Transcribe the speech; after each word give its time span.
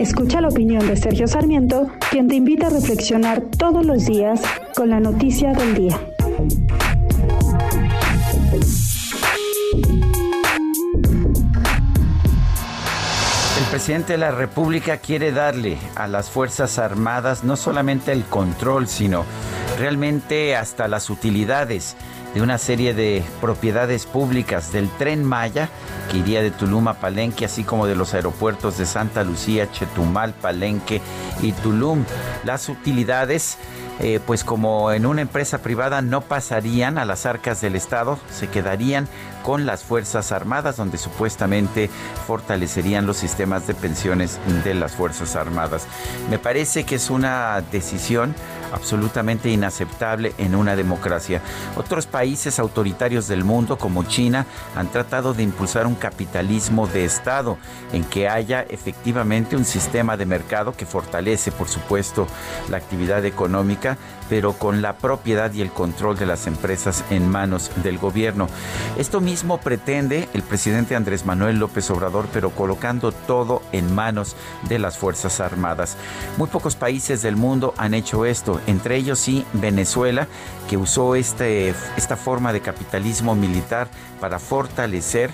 Escucha 0.00 0.40
la 0.40 0.48
opinión 0.48 0.88
de 0.88 0.96
Sergio 0.96 1.28
Sarmiento, 1.28 1.90
quien 2.10 2.26
te 2.26 2.34
invita 2.34 2.68
a 2.68 2.70
reflexionar 2.70 3.42
todos 3.58 3.84
los 3.84 4.06
días 4.06 4.40
con 4.74 4.88
la 4.88 4.98
noticia 4.98 5.52
del 5.52 5.74
día. 5.74 6.00
El 13.58 13.64
presidente 13.70 14.14
de 14.14 14.18
la 14.18 14.30
República 14.30 14.96
quiere 14.96 15.32
darle 15.32 15.76
a 15.94 16.08
las 16.08 16.30
Fuerzas 16.30 16.78
Armadas 16.78 17.44
no 17.44 17.56
solamente 17.56 18.12
el 18.12 18.24
control, 18.24 18.88
sino 18.88 19.26
realmente 19.78 20.56
hasta 20.56 20.88
las 20.88 21.10
utilidades 21.10 21.94
de 22.34 22.42
una 22.42 22.58
serie 22.58 22.94
de 22.94 23.24
propiedades 23.40 24.06
públicas 24.06 24.72
del 24.72 24.88
tren 24.90 25.24
Maya 25.24 25.68
que 26.10 26.18
iría 26.18 26.42
de 26.42 26.50
Tulum 26.50 26.88
a 26.88 26.94
Palenque, 26.94 27.44
así 27.44 27.64
como 27.64 27.86
de 27.86 27.96
los 27.96 28.14
aeropuertos 28.14 28.78
de 28.78 28.86
Santa 28.86 29.24
Lucía, 29.24 29.70
Chetumal, 29.70 30.32
Palenque 30.34 31.00
y 31.42 31.52
Tulum. 31.52 32.04
Las 32.44 32.68
utilidades 32.68 33.58
eh, 34.02 34.18
pues 34.24 34.44
como 34.44 34.92
en 34.92 35.04
una 35.04 35.20
empresa 35.20 35.58
privada 35.58 36.00
no 36.00 36.22
pasarían 36.22 36.96
a 36.96 37.04
las 37.04 37.26
arcas 37.26 37.60
del 37.60 37.76
Estado, 37.76 38.18
se 38.32 38.48
quedarían 38.48 39.06
con 39.42 39.66
las 39.66 39.84
Fuerzas 39.84 40.32
Armadas, 40.32 40.78
donde 40.78 40.96
supuestamente 40.96 41.90
fortalecerían 42.26 43.06
los 43.06 43.18
sistemas 43.18 43.66
de 43.66 43.74
pensiones 43.74 44.38
de 44.64 44.72
las 44.72 44.92
Fuerzas 44.92 45.36
Armadas. 45.36 45.86
Me 46.30 46.38
parece 46.38 46.84
que 46.84 46.94
es 46.94 47.10
una 47.10 47.62
decisión 47.70 48.34
absolutamente 48.72 49.50
inaceptable 49.50 50.32
en 50.38 50.54
una 50.54 50.76
democracia. 50.76 51.42
Otros 51.76 52.06
países 52.06 52.58
autoritarios 52.58 53.28
del 53.28 53.44
mundo, 53.44 53.78
como 53.78 54.04
China, 54.04 54.46
han 54.76 54.88
tratado 54.88 55.34
de 55.34 55.42
impulsar 55.42 55.86
un 55.86 55.94
capitalismo 55.94 56.86
de 56.86 57.04
Estado 57.04 57.58
en 57.92 58.04
que 58.04 58.28
haya 58.28 58.62
efectivamente 58.62 59.56
un 59.56 59.64
sistema 59.64 60.16
de 60.16 60.26
mercado 60.26 60.72
que 60.72 60.86
fortalece, 60.86 61.52
por 61.52 61.68
supuesto, 61.68 62.26
la 62.68 62.76
actividad 62.76 63.24
económica, 63.24 63.98
pero 64.28 64.52
con 64.52 64.80
la 64.80 64.96
propiedad 64.96 65.52
y 65.52 65.60
el 65.60 65.70
control 65.70 66.16
de 66.16 66.26
las 66.26 66.46
empresas 66.46 67.04
en 67.10 67.28
manos 67.28 67.70
del 67.82 67.98
gobierno. 67.98 68.48
Esto 68.96 69.20
mismo 69.20 69.58
pretende 69.58 70.28
el 70.34 70.42
presidente 70.42 70.94
Andrés 70.94 71.26
Manuel 71.26 71.58
López 71.58 71.90
Obrador, 71.90 72.28
pero 72.32 72.50
colocando 72.50 73.10
todo 73.12 73.62
en 73.72 73.92
manos 73.92 74.36
de 74.68 74.78
las 74.78 74.98
Fuerzas 74.98 75.40
Armadas. 75.40 75.96
Muy 76.36 76.48
pocos 76.48 76.76
países 76.76 77.22
del 77.22 77.36
mundo 77.36 77.74
han 77.76 77.92
hecho 77.94 78.24
esto, 78.24 78.59
entre 78.66 78.96
ellos 78.96 79.18
sí 79.18 79.44
Venezuela, 79.52 80.26
que 80.68 80.76
usó 80.76 81.14
este, 81.14 81.74
esta 81.96 82.16
forma 82.16 82.52
de 82.52 82.60
capitalismo 82.60 83.34
militar 83.34 83.88
para 84.20 84.38
fortalecer 84.38 85.30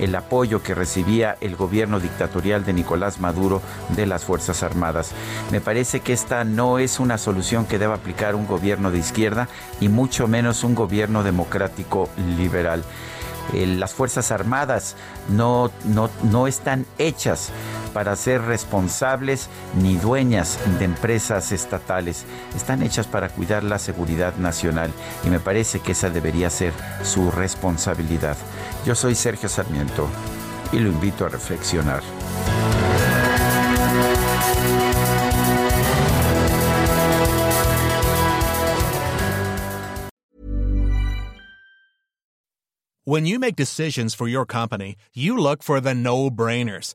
el 0.00 0.14
apoyo 0.14 0.62
que 0.62 0.74
recibía 0.74 1.36
el 1.40 1.56
gobierno 1.56 2.00
dictatorial 2.00 2.64
de 2.64 2.72
Nicolás 2.72 3.20
Maduro 3.20 3.60
de 3.90 4.06
las 4.06 4.24
Fuerzas 4.24 4.62
Armadas. 4.62 5.12
Me 5.50 5.60
parece 5.60 6.00
que 6.00 6.12
esta 6.12 6.44
no 6.44 6.78
es 6.78 7.00
una 7.00 7.18
solución 7.18 7.66
que 7.66 7.78
deba 7.78 7.94
aplicar 7.94 8.34
un 8.34 8.46
gobierno 8.46 8.90
de 8.90 8.98
izquierda 8.98 9.48
y 9.80 9.88
mucho 9.88 10.26
menos 10.26 10.64
un 10.64 10.74
gobierno 10.74 11.22
democrático 11.22 12.08
liberal. 12.38 12.82
Eh, 13.52 13.66
las 13.66 13.92
Fuerzas 13.92 14.30
Armadas 14.30 14.96
no, 15.28 15.70
no, 15.84 16.08
no 16.22 16.46
están 16.46 16.86
hechas 16.98 17.50
para 17.92 18.16
ser 18.16 18.42
responsables 18.42 19.48
ni 19.80 19.96
dueñas 19.96 20.58
de 20.78 20.84
empresas 20.84 21.52
estatales. 21.52 22.24
Están 22.56 22.82
hechas 22.82 23.06
para 23.06 23.28
cuidar 23.28 23.64
la 23.64 23.78
seguridad 23.78 24.36
nacional 24.36 24.90
y 25.24 25.30
me 25.30 25.40
parece 25.40 25.80
que 25.80 25.92
esa 25.92 26.10
debería 26.10 26.50
ser 26.50 26.72
su 27.02 27.30
responsabilidad. 27.30 28.36
Yo 28.84 28.94
soy 28.94 29.14
Sergio 29.14 29.48
Sarmiento 29.48 30.08
y 30.72 30.78
lo 30.78 30.90
invito 30.90 31.24
a 31.24 31.28
reflexionar. 31.28 32.02
When 43.04 43.26
you 43.26 43.40
make 43.40 43.56
decisions 43.56 44.14
for 44.14 44.28
your 44.28 44.46
company, 44.46 44.94
you 45.14 45.36
look 45.36 45.64
for 45.64 45.80
the 45.80 45.94
no-brainers. 45.94 46.94